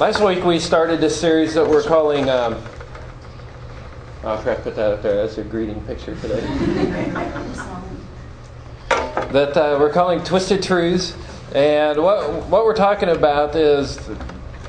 [0.00, 2.30] Last week we started this series that we're calling.
[2.30, 2.62] Um,
[4.22, 5.16] oh, to put that up there.
[5.16, 6.40] That's a greeting picture today.
[8.88, 11.16] that uh, we're calling Twisted Truths.
[11.52, 13.98] And what, what we're talking about is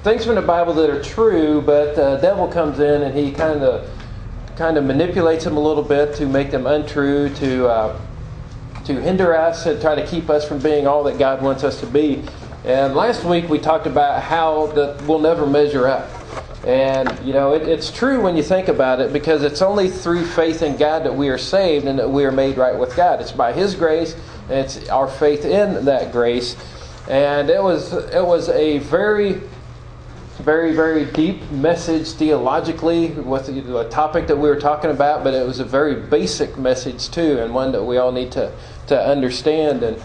[0.01, 3.61] things from the Bible that are true, but the devil comes in and he kind
[3.61, 3.87] of
[4.55, 8.01] kind of manipulates them a little bit to make them untrue, to uh,
[8.85, 11.79] to hinder us and try to keep us from being all that God wants us
[11.81, 12.23] to be.
[12.69, 16.07] And last week we talked about how that we'll never measure up.
[16.67, 20.23] And, you know, it, it's true when you think about it because it's only through
[20.23, 23.21] faith in God that we are saved and that we are made right with God.
[23.21, 24.13] It's by His grace
[24.49, 26.55] and it's our faith in that grace.
[27.09, 29.41] And it was, it was a very,
[30.37, 35.43] very, very deep message theologically with the topic that we were talking about, but it
[35.43, 38.51] was a very basic message too, and one that we all need to,
[38.85, 39.81] to understand.
[39.81, 39.99] And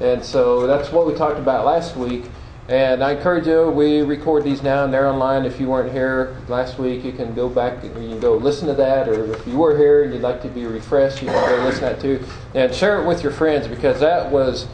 [0.00, 2.24] and so that's what we talked about last week.
[2.68, 5.44] And I encourage you, we record these now and they're online.
[5.44, 8.68] If you weren't here last week, you can go back and you can go listen
[8.68, 9.08] to that.
[9.08, 11.80] Or if you were here and you'd like to be refreshed, you can go listen
[11.80, 12.24] to that too.
[12.54, 14.68] And share it with your friends because that was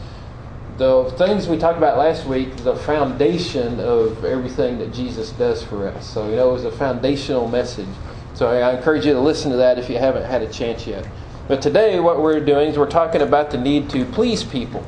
[0.77, 5.89] the things we talked about last week, the foundation of everything that Jesus does for
[5.89, 6.07] us.
[6.07, 7.89] So, you know, it was a foundational message.
[8.35, 11.09] So I encourage you to listen to that if you haven't had a chance yet.
[11.49, 14.87] But today, what we're doing is we're talking about the need to please people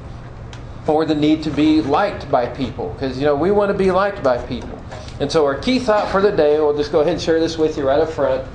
[0.89, 3.91] or the need to be liked by people because you know we want to be
[3.91, 4.83] liked by people.
[5.20, 7.58] And so our key thought for the day we'll just go ahead and share this
[7.58, 8.47] with you right up front.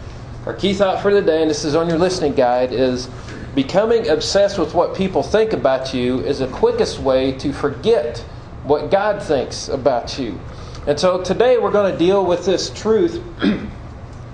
[0.45, 3.09] Our key thought for the day and this is on your listening guide is
[3.55, 8.17] becoming obsessed with what people think about you is the quickest way to forget
[8.63, 10.39] what god thinks about you.
[10.87, 13.21] And so today we're going to deal with this truth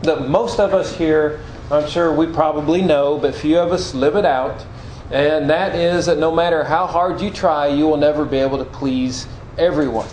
[0.03, 4.16] that most of us here i'm sure we probably know but few of us live
[4.16, 4.66] it out
[5.11, 8.59] and that is that no matter how hard you try, you will never be able
[8.59, 10.07] to please everyone.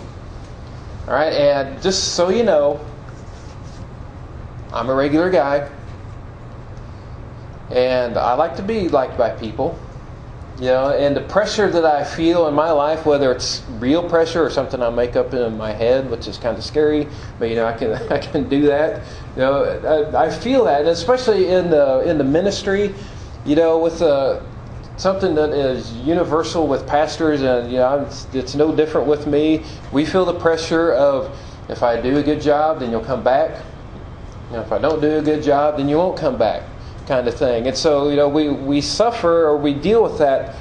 [1.07, 2.83] All right, and just so you know,
[4.73, 5.69] I'm a regular guy,
[7.69, 9.79] and I like to be liked by people.
[10.59, 14.43] You know, and the pressure that I feel in my life, whether it's real pressure
[14.43, 17.55] or something I make up in my head, which is kind of scary, but you
[17.55, 19.03] know, I can I can do that.
[19.35, 22.95] You know, I, I feel that, and especially in the in the ministry.
[23.45, 24.41] You know, with the
[24.97, 29.63] something that is universal with pastors, and you know, it's, it's, no different with me.
[29.91, 31.37] We feel the pressure of
[31.69, 33.63] if I do a good job, then you'll come back.
[34.49, 36.63] You know, if I don't do a good job, then you won't come back,
[37.05, 37.67] kind of thing.
[37.67, 40.55] And so, you know, we, we suffer or we deal with that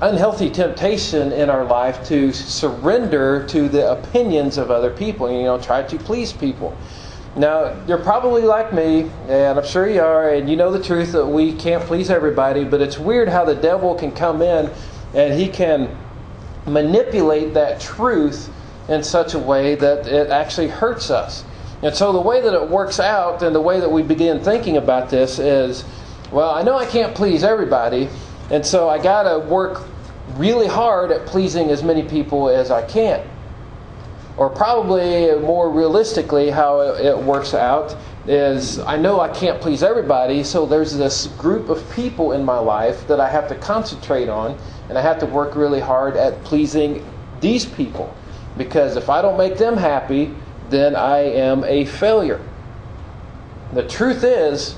[0.00, 5.30] unhealthy temptation in our life to surrender to the opinions of other people.
[5.32, 6.76] You know, try to please people.
[7.36, 11.12] Now, you're probably like me, and I'm sure you are, and you know the truth
[11.12, 14.70] that we can't please everybody, but it's weird how the devil can come in
[15.14, 15.96] and he can
[16.66, 18.50] manipulate that truth
[18.88, 21.44] in such a way that it actually hurts us.
[21.82, 24.76] And so, the way that it works out and the way that we begin thinking
[24.76, 25.84] about this is
[26.32, 28.08] well, I know I can't please everybody,
[28.50, 29.86] and so I got to work
[30.36, 33.26] really hard at pleasing as many people as I can
[34.38, 40.44] or probably more realistically, how it works out is I know I can't please everybody,
[40.44, 44.56] so there's this group of people in my life that I have to concentrate on,
[44.88, 47.04] and I have to work really hard at pleasing
[47.40, 48.14] these people.
[48.56, 50.34] Because if I don't make them happy,
[50.70, 52.40] then I am a failure.
[53.72, 54.76] The truth is,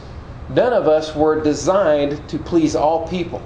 [0.48, 3.42] none of us were designed to please all people.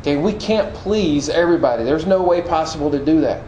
[0.00, 1.82] Okay, we can't please everybody.
[1.82, 3.42] There's no way possible to do that.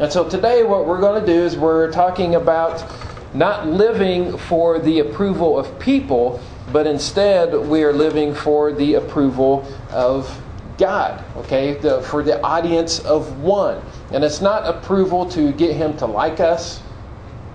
[0.00, 2.82] And so today, what we're going to do is we're talking about
[3.34, 6.40] not living for the approval of people,
[6.72, 10.42] but instead we are living for the approval of
[10.78, 13.82] God, okay, the, for the audience of one.
[14.10, 16.80] And it's not approval to get him to like us,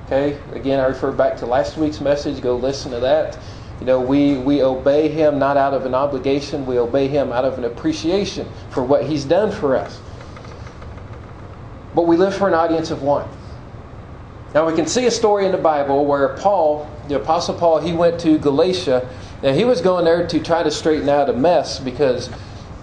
[0.06, 0.40] okay.
[0.52, 3.40] Again, I refer back to last week's message, go listen to that.
[3.80, 7.44] You know, we, we obey him not out of an obligation, we obey him out
[7.44, 10.00] of an appreciation for what he's done for us
[11.96, 13.28] but we live for an audience of one.
[14.54, 17.94] Now, we can see a story in the Bible where Paul, the Apostle Paul, he
[17.94, 19.10] went to Galatia,
[19.44, 22.30] and he was going there to try to straighten out a mess because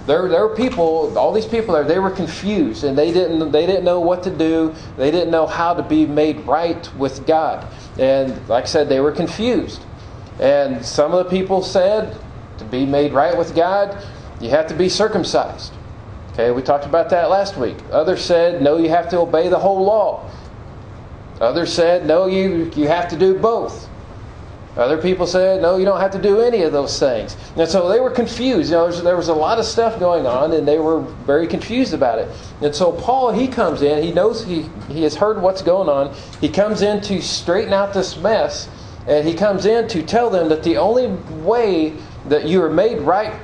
[0.07, 3.67] there, there were people, all these people there, they were confused and they didn't, they
[3.67, 4.75] didn't know what to do.
[4.97, 7.67] They didn't know how to be made right with God.
[7.99, 9.83] And like I said, they were confused.
[10.41, 12.19] And some of the people said,
[12.59, 13.97] to be made right with God,
[14.41, 15.73] you have to be circumcised.
[16.33, 17.77] Okay, we talked about that last week.
[17.91, 20.31] Others said, no, you have to obey the whole law.
[21.41, 23.89] Others said, no, you, you have to do both.
[24.75, 27.37] Other people said, no, you don't have to do any of those things.
[27.57, 28.71] And so they were confused.
[28.71, 31.93] You know, there was a lot of stuff going on, and they were very confused
[31.93, 32.29] about it.
[32.63, 34.03] And so Paul, he comes in.
[34.03, 36.15] He knows he, he has heard what's going on.
[36.41, 38.71] He comes in to straighten out this mess,
[39.07, 41.09] and he comes in to tell them that the only
[41.43, 41.95] way
[42.29, 43.35] that you are made right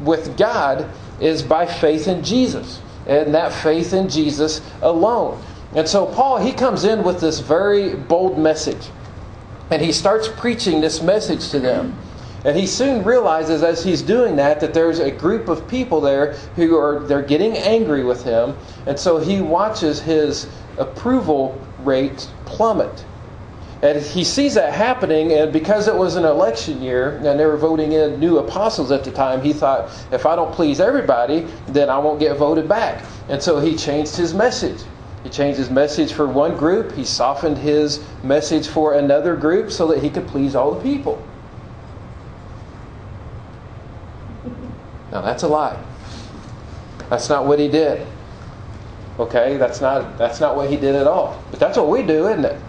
[0.00, 0.88] with God
[1.20, 5.42] is by faith in Jesus, and that faith in Jesus alone.
[5.74, 8.88] And so Paul, he comes in with this very bold message.
[9.70, 11.98] And he starts preaching this message to them.
[12.44, 16.34] And he soon realizes as he's doing that that there's a group of people there
[16.54, 18.56] who are they're getting angry with him.
[18.86, 20.46] And so he watches his
[20.78, 23.04] approval rate plummet.
[23.86, 27.56] And he sees that happening, and because it was an election year and they were
[27.56, 31.88] voting in new apostles at the time, he thought, if I don't please everybody, then
[31.88, 33.04] I won't get voted back.
[33.28, 34.82] And so he changed his message.
[35.22, 39.86] He changed his message for one group, he softened his message for another group so
[39.86, 41.24] that he could please all the people.
[45.12, 45.80] Now that's a lie.
[47.08, 48.04] That's not what he did.
[49.20, 51.40] Okay, that's not that's not what he did at all.
[51.52, 52.60] But that's what we do, isn't it?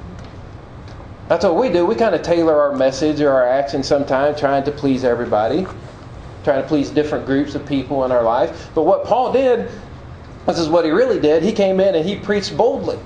[1.28, 1.86] That's what we do.
[1.86, 5.66] We kind of tailor our message or our action sometimes trying to please everybody,
[6.44, 8.70] trying to please different groups of people in our life.
[8.74, 9.70] But what Paul did
[10.48, 11.44] this is what he really did.
[11.44, 12.98] He came in and he preached boldly.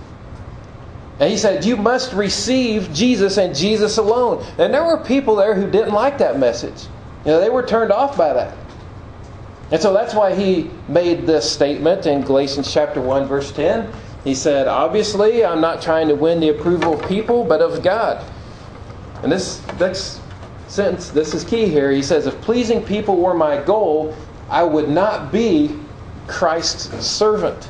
[1.19, 4.45] And he said, You must receive Jesus and Jesus alone.
[4.59, 6.85] And there were people there who didn't like that message.
[7.25, 8.55] You know, they were turned off by that.
[9.71, 13.91] And so that's why he made this statement in Galatians chapter 1, verse 10.
[14.23, 18.23] He said, Obviously, I'm not trying to win the approval of people, but of God.
[19.23, 20.21] And this next
[20.67, 21.91] sentence, this is key here.
[21.91, 24.15] He says, If pleasing people were my goal,
[24.49, 25.75] I would not be
[26.27, 27.69] Christ's servant.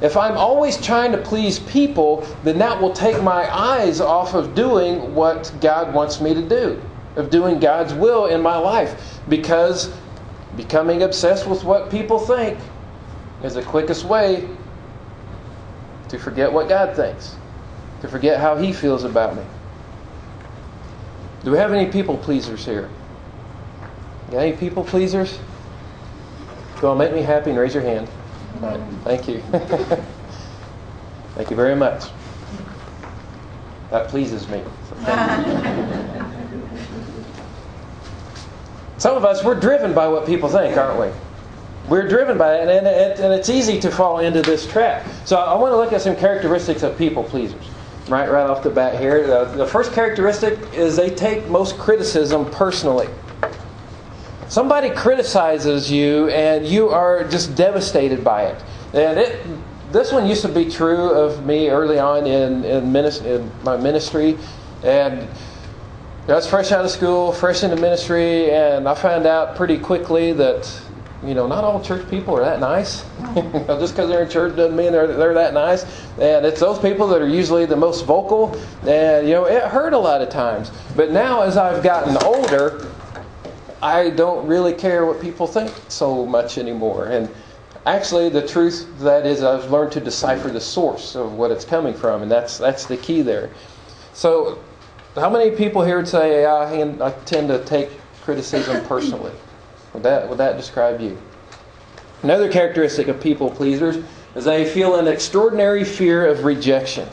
[0.00, 4.54] If I'm always trying to please people, then that will take my eyes off of
[4.54, 6.80] doing what God wants me to do,
[7.16, 9.20] of doing God's will in my life.
[9.28, 9.92] Because
[10.56, 12.58] becoming obsessed with what people think
[13.42, 14.48] is the quickest way
[16.08, 17.36] to forget what God thinks,
[18.00, 19.42] to forget how He feels about me.
[21.44, 22.88] Do we have any people pleasers here?
[24.30, 25.38] Got any people pleasers?
[26.80, 28.08] Go on, make me happy and raise your hand.
[28.60, 29.40] Right, thank you.
[31.34, 32.04] thank you very much.
[33.90, 34.62] That pleases me.
[38.98, 41.08] Some of us, we're driven by what people think, aren't we?
[41.88, 45.06] We're driven by it, and, it, and it's easy to fall into this trap.
[45.24, 47.64] So I want to look at some characteristics of people pleasers.
[48.08, 49.26] Right, right off the bat here.
[49.26, 53.08] The, the first characteristic is they take most criticism personally.
[54.48, 58.62] Somebody criticizes you and you are just devastated by it.
[58.94, 59.46] And it,
[59.92, 63.76] this one used to be true of me early on in, in, ministry, in my
[63.76, 64.38] ministry.
[64.82, 65.28] And
[66.28, 70.32] I was fresh out of school, fresh into ministry, and I found out pretty quickly
[70.32, 70.82] that
[71.24, 73.02] you know, not all church people are that nice.
[73.34, 75.84] Just because they're in church doesn't mean they're, they're that nice.
[76.18, 78.54] And it's those people that are usually the most vocal.
[78.86, 80.70] And, you know, it hurt a lot of times.
[80.94, 82.86] But now, as I've gotten older,
[83.82, 87.06] I don't really care what people think so much anymore.
[87.06, 87.28] And
[87.86, 91.94] actually, the truth that is, I've learned to decipher the source of what it's coming
[91.94, 93.50] from, and that's that's the key there.
[94.14, 94.58] So,
[95.14, 97.90] how many people here would say I, I tend to take
[98.22, 99.32] criticism personally?
[99.94, 101.18] Would that would that describe you?
[102.22, 104.04] Another characteristic of people pleasers
[104.34, 107.08] is they feel an extraordinary fear of rejection.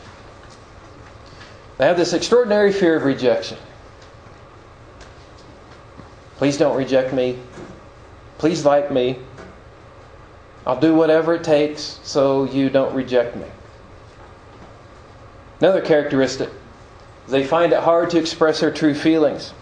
[1.78, 3.58] They have this extraordinary fear of rejection.
[6.38, 7.40] Please don't reject me.
[8.38, 9.20] Please like me.
[10.66, 13.46] I'll do whatever it takes so you don't reject me.
[15.60, 16.50] Another characteristic
[17.28, 19.54] they find it hard to express their true feelings.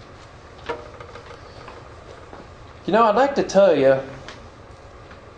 [2.85, 3.97] You know, I'd like to tell you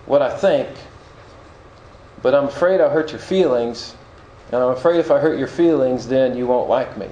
[0.07, 0.67] what I think,
[2.23, 3.95] but I'm afraid I'll hurt your feelings,
[4.51, 7.07] and I'm afraid if I hurt your feelings, then you won't like me.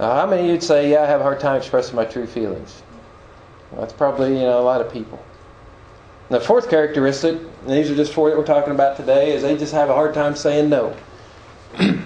[0.00, 2.26] Now, how many of you'd say, yeah, I have a hard time expressing my true
[2.26, 2.82] feelings?
[3.70, 5.24] Well, that's probably, you know, a lot of people.
[6.28, 9.42] And the fourth characteristic, and these are just four that we're talking about today, is
[9.42, 10.96] they just have a hard time saying no.
[11.80, 12.02] you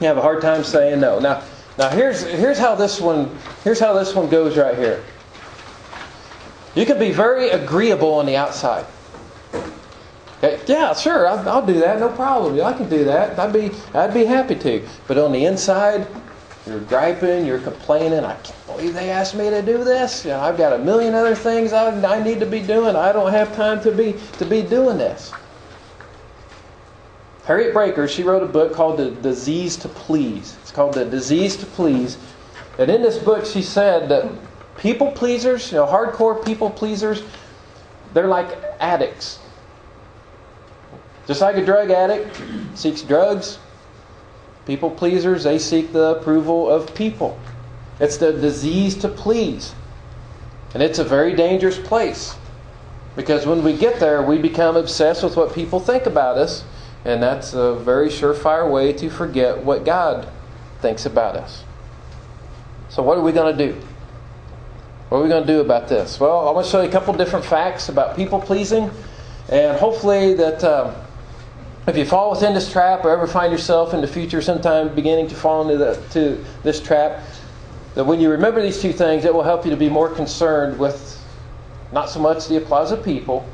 [0.00, 1.18] have a hard time saying no.
[1.18, 1.42] Now,
[1.82, 5.02] now here's here's how this one here's how this one goes right here.
[6.76, 8.86] You can be very agreeable on the outside.
[10.38, 12.60] Okay, yeah, sure, I'll, I'll do that, no problem.
[12.64, 13.38] I can do that.
[13.38, 14.86] I'd be I'd be happy to.
[15.08, 16.06] But on the inside,
[16.66, 18.24] you're griping, you're complaining.
[18.24, 20.24] I can't believe they asked me to do this.
[20.24, 22.94] You know, I've got a million other things I, I need to be doing.
[22.94, 25.32] I don't have time to be to be doing this.
[27.44, 30.56] Harriet Braiker, she wrote a book called The Disease to Please.
[30.62, 32.16] It's called The Disease to Please.
[32.78, 34.30] And in this book, she said that
[34.78, 37.22] people pleasers, you know, hardcore people pleasers,
[38.14, 39.40] they're like addicts.
[41.26, 42.40] Just like a drug addict
[42.74, 43.58] seeks drugs,
[44.66, 47.38] people pleasers, they seek the approval of people.
[47.98, 49.74] It's the disease to please.
[50.74, 52.36] And it's a very dangerous place.
[53.16, 56.64] Because when we get there, we become obsessed with what people think about us,
[57.04, 60.28] and that's a very surefire way to forget what God
[60.80, 61.64] thinks about us.
[62.88, 63.80] So, what are we going to do?
[65.08, 66.20] What are we going to do about this?
[66.20, 68.90] Well, I'm going to show you a couple different facts about people pleasing,
[69.48, 70.94] and hopefully, that um,
[71.86, 75.28] if you fall within this trap or ever find yourself in the future sometime beginning
[75.28, 77.24] to fall into the, to this trap,
[77.94, 80.78] that when you remember these two things, it will help you to be more concerned
[80.78, 81.18] with
[81.92, 83.46] not so much the applause of people,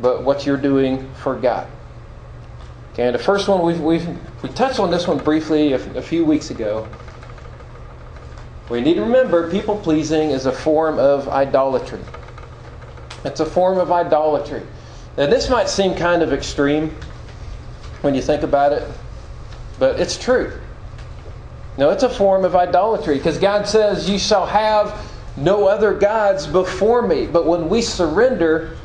[0.00, 1.66] but what you're doing for God.
[2.98, 4.08] Okay, and the first one, we've, we've,
[4.42, 6.88] we touched on this one briefly a, a few weeks ago.
[8.68, 12.00] We need to remember people pleasing is a form of idolatry.
[13.24, 14.62] It's a form of idolatry.
[15.16, 16.92] Now, this might seem kind of extreme
[18.00, 18.82] when you think about it,
[19.78, 20.58] but it's true.
[21.76, 26.48] No, it's a form of idolatry because God says, You shall have no other gods
[26.48, 27.28] before me.
[27.28, 28.76] But when we surrender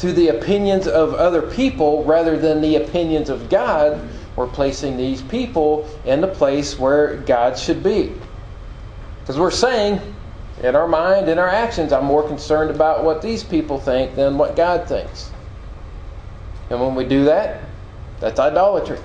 [0.00, 4.00] to the opinions of other people rather than the opinions of God,
[4.34, 8.12] we're placing these people in the place where God should be.
[9.20, 10.00] Because we're saying,
[10.62, 14.38] in our mind, in our actions, I'm more concerned about what these people think than
[14.38, 15.30] what God thinks.
[16.70, 17.62] And when we do that,
[18.20, 18.98] that's idolatry.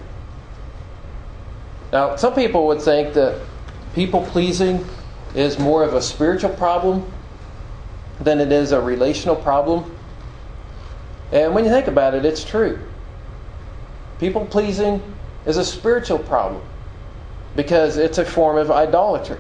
[1.92, 3.42] Now, some people would think that
[3.94, 4.86] people pleasing
[5.34, 7.12] is more of a spiritual problem
[8.22, 9.95] than it is a relational problem.
[11.32, 12.80] And when you think about it, it's true.
[14.20, 15.02] People pleasing
[15.46, 16.62] is a spiritual problem
[17.56, 19.38] because it's a form of idolatry.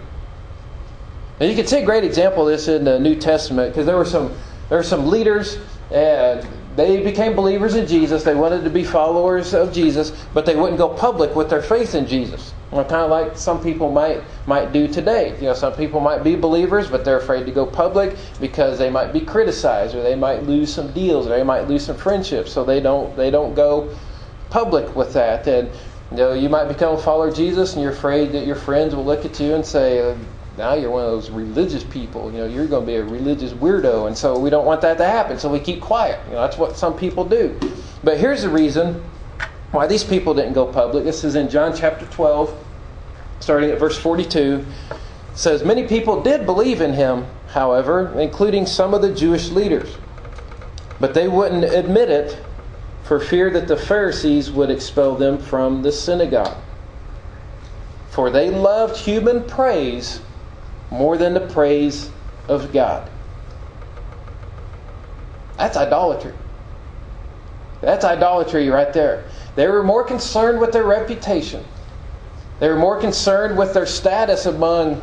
[1.40, 3.98] And you can see a great example of this in the New Testament because there
[3.98, 4.34] were some
[4.70, 5.58] there were some leaders
[5.92, 8.24] and they became believers in Jesus.
[8.24, 11.96] They wanted to be followers of Jesus, but they wouldn't go public with their faith
[11.96, 12.54] in Jesus.
[12.72, 15.36] Kind of like some people might might do today.
[15.38, 18.90] You know, some people might be believers, but they're afraid to go public because they
[18.90, 22.52] might be criticized, or they might lose some deals, or they might lose some friendships.
[22.52, 23.96] So they don't they don't go
[24.50, 25.48] public with that.
[25.48, 25.70] And
[26.12, 28.94] you know, you might become a follower of Jesus, and you're afraid that your friends
[28.96, 30.16] will look at you and say,
[30.58, 32.32] now you're one of those religious people.
[32.32, 34.98] You know, you're going to be a religious weirdo, and so we don't want that
[34.98, 35.38] to happen.
[35.38, 36.20] So we keep quiet.
[36.28, 37.60] You know, that's what some people do.
[38.04, 39.04] But here's the reason
[39.76, 41.04] why these people didn't go public.
[41.04, 42.66] This is in John chapter 12,
[43.42, 44.66] starting at verse 42.
[44.92, 44.98] It
[45.38, 49.98] says, Many people did believe in him, however, including some of the Jewish leaders.
[51.00, 52.42] But they wouldn't admit it
[53.04, 56.58] for fear that the Pharisees would expel them from the synagogue.
[58.10, 60.22] For they loved human praise
[60.90, 62.10] more than the praise
[62.48, 63.10] of God.
[65.58, 66.34] That's idolatry.
[67.82, 69.26] That's idolatry right there.
[69.56, 71.64] They were more concerned with their reputation.
[72.60, 75.02] They were more concerned with their status among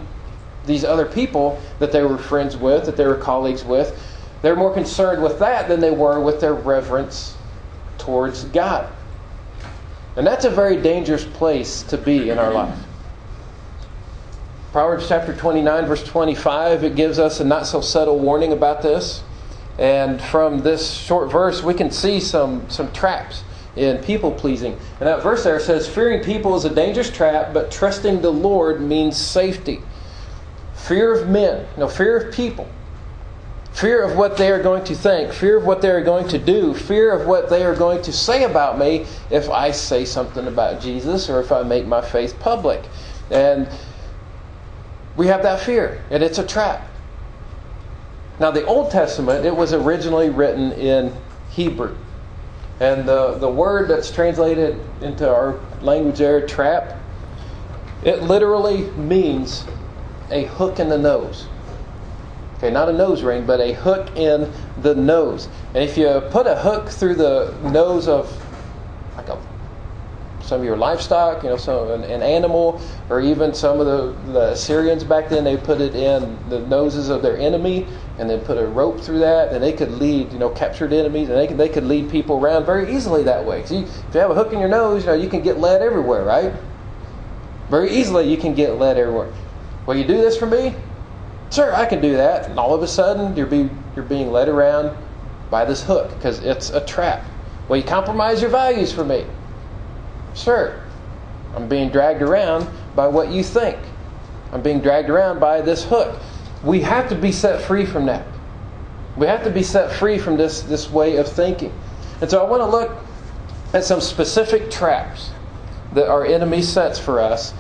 [0.67, 3.99] these other people that they were friends with, that they were colleagues with.
[4.43, 7.37] They're more concerned with that than they were with their reverence
[7.99, 8.93] towards God.
[10.17, 12.79] And that's a very dangerous place to be in our life.
[14.73, 19.23] Proverbs chapter 29, verse 25, it gives us a not so subtle warning about this.
[19.79, 23.45] And from this short verse, we can see some, some traps
[23.77, 24.73] in people pleasing.
[25.01, 28.81] And that verse there says, Fearing people is a dangerous trap, but trusting the Lord
[28.81, 29.81] means safety.
[30.75, 32.69] Fear of men, no, fear of people.
[33.73, 36.39] Fear of what they are going to think, fear of what they are going to
[36.39, 40.47] do, fear of what they are going to say about me if I say something
[40.47, 42.83] about Jesus or if I make my faith public.
[43.31, 43.67] And
[45.17, 46.87] we have that fear, and it's a trap.
[48.39, 51.17] Now, the Old Testament, it was originally written in
[51.51, 51.97] Hebrew.
[52.83, 56.99] And the, the word that's translated into our language there, trap,
[58.03, 59.65] it literally means
[60.33, 61.47] a hook in the nose.
[62.57, 65.49] Okay, not a nose ring, but a hook in the nose.
[65.75, 68.29] And if you put a hook through the nose of
[69.17, 69.39] like a
[70.41, 74.33] some of your livestock, you know, some an, an, animal, or even some of the,
[74.33, 77.87] the Assyrians back then, they put it in the noses of their enemy,
[78.19, 81.29] and then put a rope through that, and they could lead, you know, captured enemies,
[81.29, 83.65] and they could they could lead people around very easily that way.
[83.65, 85.59] So you, if you have a hook in your nose, you know, you can get
[85.59, 86.53] led everywhere, right?
[87.71, 89.33] Very easily, you can get led everywhere.
[89.87, 90.75] Will you do this for me?
[91.51, 92.49] Sir, I can do that.
[92.49, 94.97] And all of a sudden, you're being you're being led around
[95.51, 97.25] by this hook because it's a trap.
[97.69, 99.25] Will you compromise your values for me?
[100.35, 100.83] Sure,
[101.55, 103.79] I'm being dragged around by what you think.
[104.53, 106.21] I'm being dragged around by this hook.
[106.65, 108.27] We have to be set free from that.
[109.17, 111.73] We have to be set free from this, this way of thinking.
[112.21, 112.97] And so I want to look
[113.75, 115.31] at some specific traps
[115.95, 117.53] that our enemy sets for us.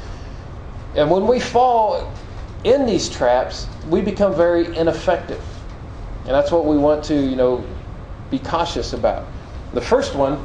[0.95, 2.13] And when we fall
[2.65, 5.43] in these traps, we become very ineffective.
[6.25, 7.65] And that's what we want to, you know,
[8.31, 9.27] be cautious about.
[9.75, 10.45] The first one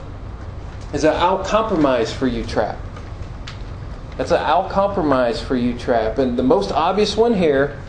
[0.94, 2.78] is an I'll compromise for you trap.
[4.18, 6.18] That's an I'll compromise for you trap.
[6.18, 7.80] And the most obvious one here,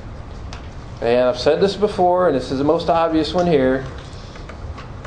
[1.00, 3.86] and I've said this before, and this is the most obvious one here.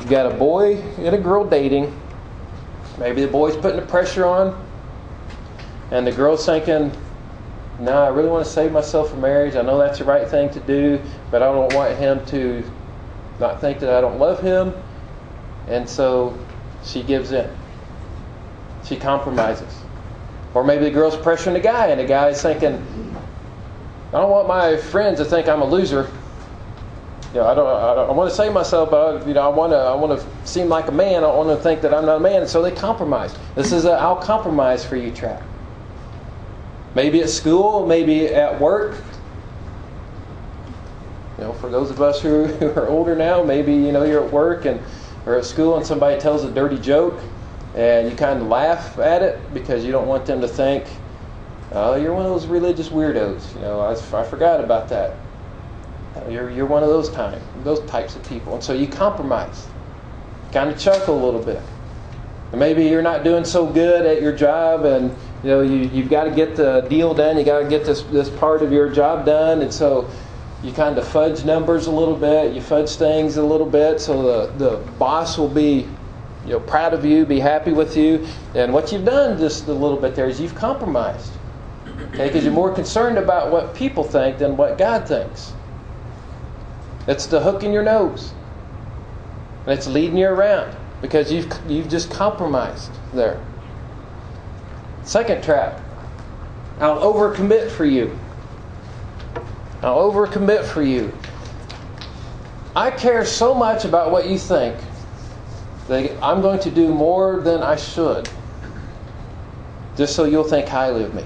[0.00, 1.98] You got a boy and a girl dating.
[2.98, 4.66] Maybe the boy's putting the pressure on,
[5.90, 6.90] and the girl's thinking,
[7.78, 9.54] No, I really want to save myself for marriage.
[9.54, 12.64] I know that's the right thing to do, but I don't want him to
[13.38, 14.72] not think that I don't love him.
[15.68, 16.38] And so
[16.84, 17.50] she gives in.
[18.84, 19.82] She compromises.
[20.54, 22.84] Or maybe the girl's pressuring the guy, and the guy's thinking,
[24.12, 26.10] I don't want my friends to think I'm a loser.
[27.32, 27.66] You know, I don't.
[27.66, 29.78] I, don't, I want to save myself, but you know, I want to.
[29.78, 31.16] I want to seem like a man.
[31.16, 32.46] I don't want to think that I'm not a man.
[32.46, 33.34] So they compromise.
[33.54, 35.42] This is a "I'll compromise for you" trap.
[36.94, 38.98] Maybe at school, maybe at work.
[41.38, 44.30] You know, for those of us who are older now, maybe you know you're at
[44.30, 44.78] work and
[45.24, 47.18] or at school and somebody tells a dirty joke,
[47.74, 50.84] and you kind of laugh at it because you don't want them to think,
[51.74, 53.54] oh, you're one of those religious weirdos.
[53.54, 55.16] You know, I, I forgot about that.
[56.28, 58.54] You're, you're one of those time, those types of people.
[58.54, 59.66] And so you compromise.
[60.52, 61.60] Kind of chuckle a little bit.
[62.50, 65.10] And maybe you're not doing so good at your job and
[65.42, 68.02] you know you, you've got to get the deal done, you got to get this,
[68.02, 70.08] this part of your job done, and so
[70.62, 74.22] you kind of fudge numbers a little bit, you fudge things a little bit so
[74.22, 75.88] the, the boss will be
[76.44, 78.26] you know, proud of you, be happy with you.
[78.54, 81.32] And what you've done just a little bit there is you've compromised.
[82.08, 85.52] Okay, because you're more concerned about what people think than what God thinks.
[87.06, 88.32] It's the hook in your nose.
[89.66, 93.44] It's leading you around because you've, you've just compromised there.
[95.04, 95.80] Second trap
[96.78, 98.18] I'll overcommit for you.
[99.82, 101.12] I'll overcommit for you.
[102.74, 104.76] I care so much about what you think
[105.88, 108.28] that I'm going to do more than I should
[109.96, 111.24] just so you'll think highly of me.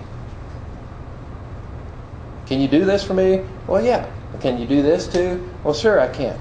[2.46, 3.44] Can you do this for me?
[3.66, 4.10] Well, yeah.
[4.40, 5.48] Can you do this too?
[5.64, 6.38] Well, sure, I can.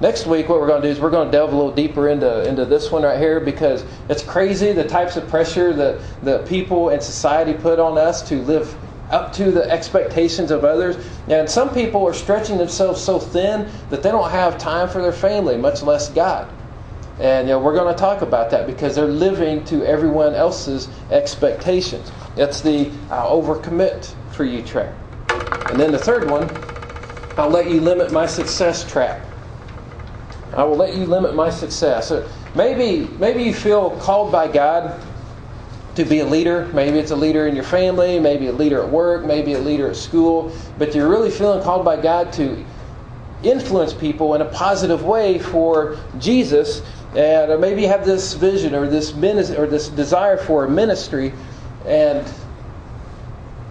[0.00, 2.08] Next week, what we're going to do is we're going to delve a little deeper
[2.08, 6.46] into, into this one right here because it's crazy the types of pressure that, that
[6.46, 8.76] people and society put on us to live
[9.10, 10.96] up to the expectations of others.
[11.28, 15.12] And some people are stretching themselves so thin that they don't have time for their
[15.12, 16.52] family, much less God.
[17.18, 20.88] And you know, we're going to talk about that because they're living to everyone else's
[21.10, 22.12] expectations.
[22.36, 24.94] It's the I'll overcommit for you trap.
[25.70, 26.48] And then the third one,
[27.38, 29.24] I'll let you limit my success trap.
[30.54, 32.12] I will let you limit my success.
[32.54, 35.00] Maybe, maybe you feel called by God
[35.96, 36.66] to be a leader.
[36.72, 39.90] Maybe it's a leader in your family, maybe a leader at work, maybe a leader
[39.90, 42.64] at school, but you're really feeling called by God to
[43.42, 46.82] influence people in a positive way for Jesus,
[47.16, 51.32] and maybe have this vision or this ministry or this desire for a ministry,
[51.86, 52.30] and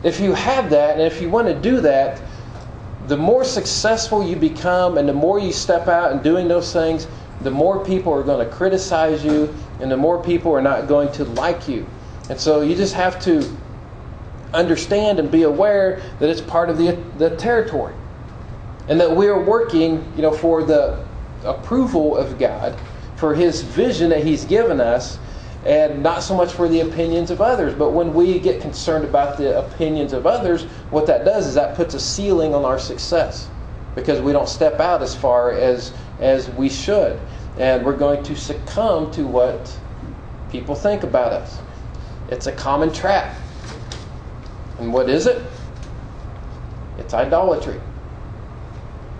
[0.03, 2.21] if you have that, and if you want to do that,
[3.07, 7.07] the more successful you become, and the more you step out and doing those things,
[7.41, 11.11] the more people are going to criticize you, and the more people are not going
[11.13, 11.85] to like you.
[12.29, 13.57] And so you just have to
[14.53, 17.93] understand and be aware that it's part of the, the territory.
[18.87, 21.03] And that we are working, you know, for the
[21.43, 22.79] approval of God,
[23.15, 25.19] for his vision that he's given us,
[25.65, 27.73] and not so much for the opinions of others.
[27.73, 31.75] But when we get concerned about the opinions of others, what that does is that
[31.75, 33.49] puts a ceiling on our success
[33.95, 37.19] because we don't step out as far as as we should.
[37.57, 39.75] And we're going to succumb to what
[40.51, 41.59] people think about us.
[42.29, 43.35] It's a common trap.
[44.79, 45.41] And what is it?
[46.97, 47.79] It's idolatry.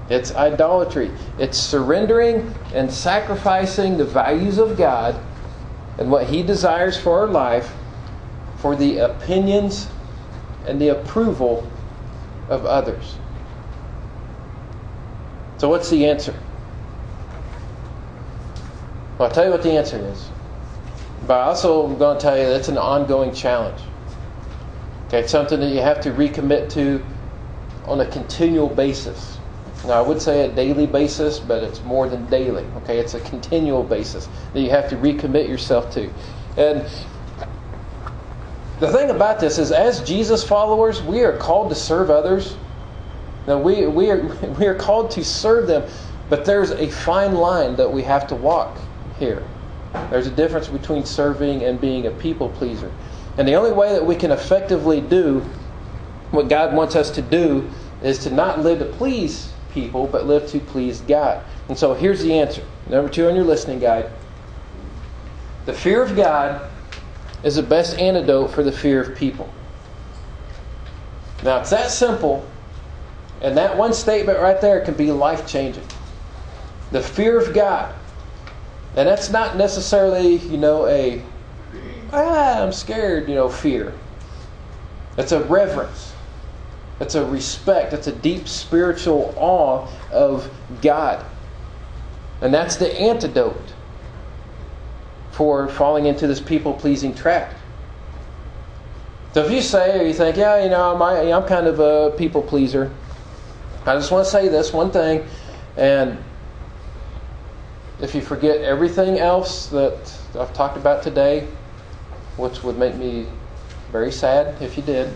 [0.10, 1.12] It's idolatry.
[1.40, 5.20] It's surrendering and sacrificing the values of God
[5.98, 7.74] and what He desires for our life
[8.58, 9.88] for the opinions
[10.68, 11.70] and the approval
[12.50, 13.18] of others.
[15.58, 16.36] So, what's the answer?
[19.18, 20.30] Well, I'll tell you what the answer is.
[21.26, 23.82] But I also am going to tell you that's an ongoing challenge.
[25.08, 27.04] Okay, it's something that you have to recommit to
[27.86, 29.38] on a continual basis.
[29.88, 32.66] Now, I would say a daily basis, but it's more than daily.
[32.78, 36.10] Okay, it's a continual basis that you have to recommit yourself to.
[36.58, 36.88] And
[38.80, 42.58] the thing about this is, as Jesus followers, we are called to serve others.
[43.48, 44.24] Now, we, we, are,
[44.60, 45.88] we are called to serve them,
[46.30, 48.78] but there's a fine line that we have to walk
[49.20, 49.44] here.
[50.10, 52.92] There's a difference between serving and being a people pleaser.
[53.38, 55.42] And the only way that we can effectively do
[56.32, 57.70] what God wants us to do
[58.02, 61.44] is to not live to please people, but live to please God.
[61.70, 62.64] And so here's the answer.
[62.90, 64.10] Number two on your listening guide.
[65.68, 66.72] The fear of God
[67.44, 69.54] is the best antidote for the fear of people.
[71.44, 72.48] Now, it's that simple,
[73.42, 75.86] and that one statement right there can be life changing.
[76.92, 77.94] The fear of God.
[78.96, 81.22] And that's not necessarily, you know, a,
[82.14, 83.94] ah, I'm scared, you know, fear.
[85.18, 86.15] It's a reverence.
[87.00, 87.94] It's a respect.
[87.94, 90.50] It's a deep spiritual awe of
[90.82, 91.26] God.
[92.42, 93.74] And that's the antidote
[95.32, 97.54] for falling into this people pleasing trap.
[99.34, 102.16] So if you say, or you think, yeah, you know, I'm, I'm kind of a
[102.18, 102.90] people pleaser,
[103.86, 105.26] I just want to say this one thing,
[105.76, 106.18] and
[108.02, 111.48] if you forget everything else that I've talked about today,
[112.38, 113.28] which would make me
[113.92, 115.14] very sad if you did,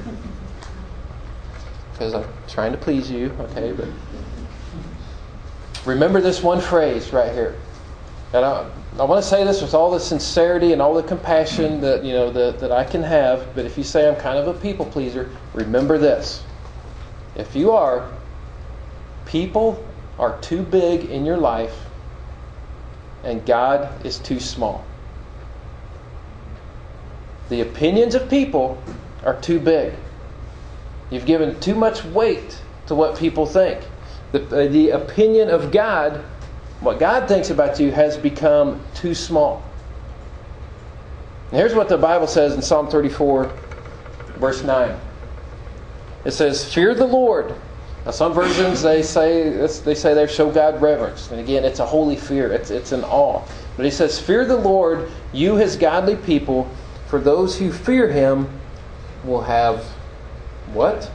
[2.00, 3.90] because I'm trying to please you, okay, but
[5.86, 7.58] remember this one phrase right here.
[8.32, 11.82] And I, I want to say this with all the sincerity and all the compassion
[11.82, 13.54] that you know that, that I can have.
[13.54, 16.42] But if you say I'm kind of a people pleaser, remember this:
[17.36, 18.10] if you are,
[19.26, 19.86] people
[20.18, 21.76] are too big in your life,
[23.26, 24.86] and God is too small.
[27.50, 28.82] The opinions of people
[29.26, 29.96] are too big.
[31.10, 33.82] You've given too much weight to what people think.
[34.32, 36.24] The, uh, the opinion of God
[36.82, 39.64] what God thinks about you has become too small.
[41.52, 43.52] And here's what the Bible says in Psalm 34,
[44.38, 44.98] verse 9.
[46.24, 47.54] It says, Fear the Lord.
[48.06, 51.86] Now, some versions they say they say they show God reverence, and again, it's a
[51.86, 52.50] holy fear.
[52.50, 53.42] It's it's an awe.
[53.76, 56.70] But he says, "Fear the Lord, you His godly people,
[57.08, 58.48] for those who fear Him
[59.26, 59.86] will have
[60.74, 61.10] what?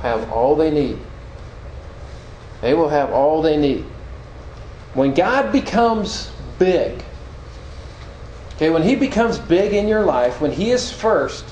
[0.00, 0.98] Have all they need.
[2.60, 3.84] They will have all they need.
[4.94, 7.02] When God becomes big,
[8.54, 11.44] okay, when He becomes big in your life, when He is first,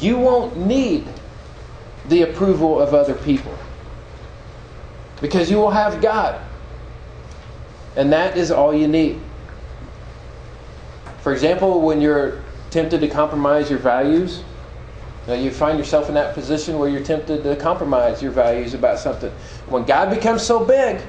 [0.00, 1.06] you won't need
[2.08, 3.56] the approval of other people
[5.20, 6.40] because you will have God.
[7.96, 9.20] And that is all you need.
[11.20, 14.42] For example, when you're tempted to compromise your values,
[15.28, 18.98] you, you find yourself in that position where you're tempted to compromise your values about
[18.98, 19.32] something.
[19.68, 21.00] When God becomes so big,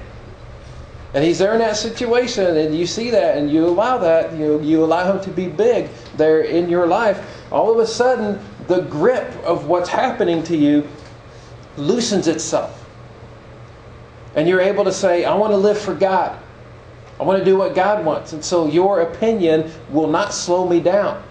[1.14, 4.62] and he's there in that situation, and you see that, and you allow that, you,
[4.62, 7.44] you allow him to be big there in your life.
[7.52, 10.86] All of a sudden, the grip of what's happening to you
[11.78, 12.86] loosens itself.
[14.36, 16.38] And you're able to say, I want to live for God.
[17.20, 18.34] I want to do what God wants.
[18.34, 21.24] And so your opinion will not slow me down.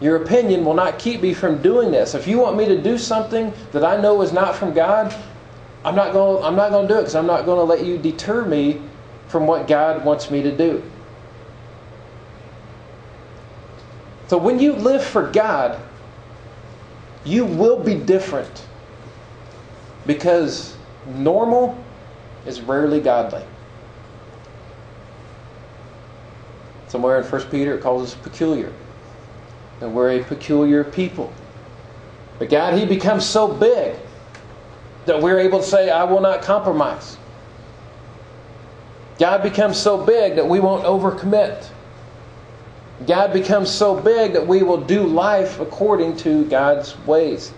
[0.00, 2.14] Your opinion will not keep me from doing this.
[2.14, 5.14] If you want me to do something that I know is not from God,
[5.84, 6.42] I'm not going.
[6.42, 8.80] I'm not going to do it because I'm not going to let you deter me
[9.28, 10.82] from what God wants me to do.
[14.28, 15.80] So when you live for God,
[17.24, 18.66] you will be different
[20.06, 21.82] because normal
[22.46, 23.44] is rarely godly.
[26.88, 28.72] Somewhere in 1 Peter it calls us peculiar.
[29.80, 31.32] And we're a peculiar people.
[32.38, 33.96] But God, He becomes so big
[35.06, 37.16] that we're able to say, I will not compromise.
[39.18, 41.68] God becomes so big that we won't overcommit.
[43.06, 47.52] God becomes so big that we will do life according to God's ways.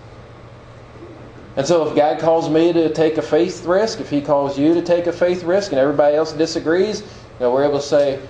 [1.57, 4.73] And so, if God calls me to take a faith risk, if He calls you
[4.75, 7.07] to take a faith risk, and everybody else disagrees, you
[7.41, 8.21] know, we're able to say,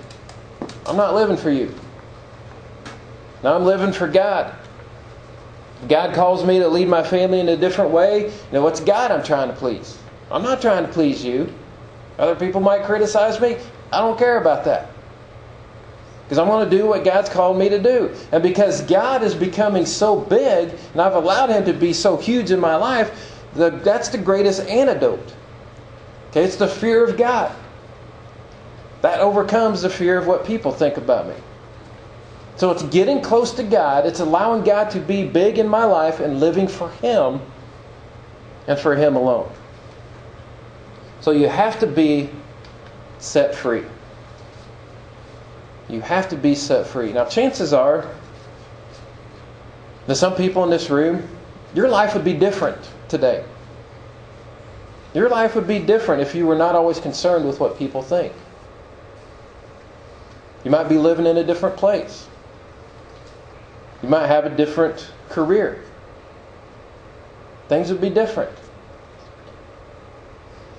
[0.85, 1.73] I'm not living for you.
[3.43, 4.53] Now I'm living for God.
[5.89, 8.31] God calls me to lead my family in a different way.
[8.51, 9.97] Now, what's God I'm trying to please?
[10.31, 11.53] I'm not trying to please you.
[12.17, 13.57] Other people might criticize me.
[13.91, 14.89] I don't care about that.
[16.23, 18.15] Because I want to do what God's called me to do.
[18.31, 22.49] And because God is becoming so big, and I've allowed Him to be so huge
[22.49, 25.35] in my life, the, that's the greatest antidote.
[26.29, 27.53] Okay, it's the fear of God.
[29.01, 31.35] That overcomes the fear of what people think about me.
[32.55, 36.19] So it's getting close to God, it's allowing God to be big in my life
[36.19, 37.41] and living for Him
[38.67, 39.51] and for Him alone.
[41.21, 42.29] So you have to be
[43.19, 43.83] set free.
[45.89, 47.11] You have to be set free.
[47.11, 48.07] Now, chances are
[50.07, 51.27] that some people in this room,
[51.73, 53.43] your life would be different today.
[55.13, 58.33] Your life would be different if you were not always concerned with what people think.
[60.63, 62.27] You might be living in a different place.
[64.03, 65.81] You might have a different career.
[67.69, 68.51] Things would be different.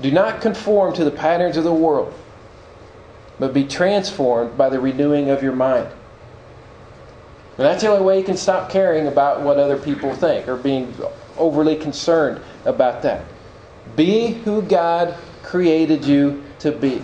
[0.03, 2.13] Do not conform to the patterns of the world,
[3.39, 5.89] but be transformed by the renewing of your mind.
[7.57, 10.57] And that's the only way you can stop caring about what other people think or
[10.57, 10.93] being
[11.39, 13.25] overly concerned about that.
[13.97, 17.01] Be who God created you to be.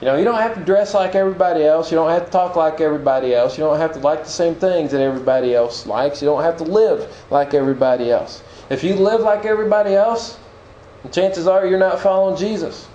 [0.00, 1.90] You know, you don't have to dress like everybody else.
[1.90, 3.56] You don't have to talk like everybody else.
[3.56, 6.20] You don't have to like the same things that everybody else likes.
[6.20, 8.42] You don't have to live like everybody else.
[8.68, 10.38] If you live like everybody else,
[11.12, 12.88] chances are you're not following Jesus.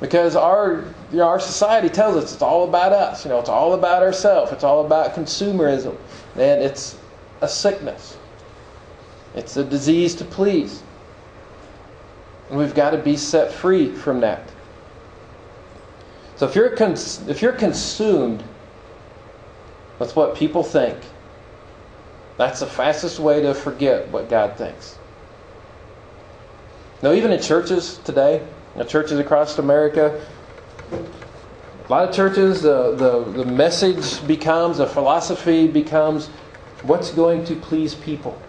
[0.00, 3.24] Because our you know, our society tells us it's all about us.
[3.24, 4.50] You know, it's all about ourselves.
[4.50, 5.96] It's all about consumerism.
[6.34, 6.98] And it's
[7.40, 8.16] a sickness.
[9.36, 10.82] It's a disease to please.
[12.48, 14.50] And we've got to be set free from that.
[16.36, 18.42] So if you're cons- if you're consumed
[19.98, 20.96] with what people think,
[22.36, 24.98] that's the fastest way to forget what God thinks.
[27.02, 28.42] Now, even in churches today,
[28.76, 30.20] know, churches across America,
[30.90, 36.28] a lot of churches, uh, the, the message becomes, the philosophy becomes,
[36.82, 38.40] what's going to please people?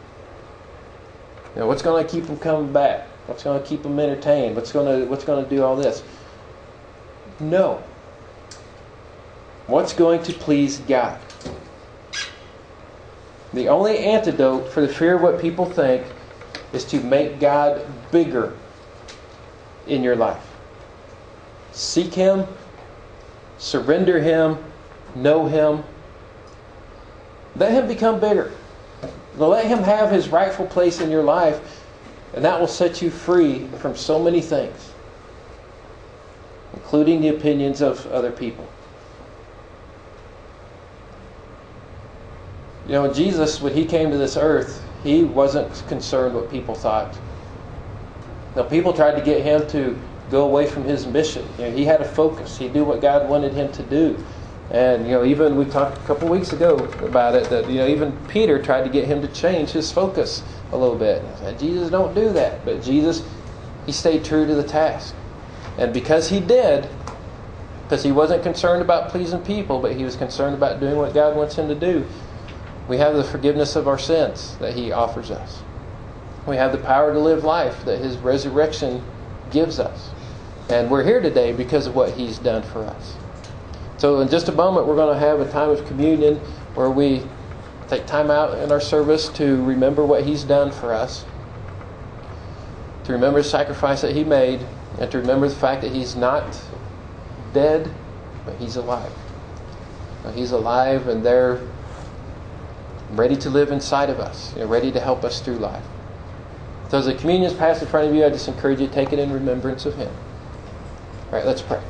[1.54, 3.08] You know, what's going to keep them coming back?
[3.28, 4.56] What's going to keep them entertained?
[4.56, 6.02] What's going to, what's going to do all this?
[7.40, 7.84] No.
[9.68, 11.20] What's going to please God?
[13.54, 16.06] The only antidote for the fear of what people think
[16.74, 18.54] is to make God bigger
[19.88, 20.46] in your life.
[21.72, 22.46] Seek Him,
[23.58, 24.58] surrender Him,
[25.16, 25.84] know Him.
[27.56, 28.52] Let Him become bigger.
[29.38, 31.84] Let Him have His rightful place in your life,
[32.34, 34.95] and that will set you free from so many things
[36.76, 38.68] including the opinions of other people.
[42.86, 47.18] You know, Jesus, when he came to this earth, he wasn't concerned what people thought.
[48.56, 49.98] Now, people tried to get him to
[50.30, 51.46] go away from his mission.
[51.58, 52.58] You know, he had a focus.
[52.58, 54.24] He knew what God wanted him to do.
[54.72, 57.88] And you know, even we talked a couple weeks ago about it that you know
[57.88, 61.22] even Peter tried to get him to change his focus a little bit.
[61.40, 62.66] Said, Jesus, don't do that.
[62.66, 63.24] But Jesus,
[63.86, 65.14] he stayed true to the task.
[65.78, 66.90] And because he did,
[67.84, 71.36] because he wasn't concerned about pleasing people, but he was concerned about doing what God
[71.36, 72.06] wants him to do,
[72.88, 75.62] we have the forgiveness of our sins that he offers us.
[76.48, 79.04] We have the power to live life that his resurrection
[79.52, 80.12] gives us.
[80.70, 83.16] And we're here today because of what he's done for us.
[83.98, 86.36] So, in just a moment, we're going to have a time of communion
[86.76, 87.24] where we
[87.88, 91.26] take time out in our service to remember what he's done for us,
[93.06, 94.66] to remember the sacrifice that he made,
[95.00, 96.62] and to remember the fact that He's not
[97.54, 97.94] dead,
[98.46, 99.12] but He's alive.
[100.34, 101.62] He's alive, and they're
[103.12, 105.84] ready to live inside of us, you know, ready to help us through life.
[106.90, 108.94] So, as the communion is passed in front of you, I just encourage you to
[108.94, 110.12] take it in remembrance of Him.
[111.32, 111.82] All right, let's pray.